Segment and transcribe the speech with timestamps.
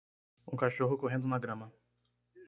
[0.51, 1.71] Um cachorro correndo na grama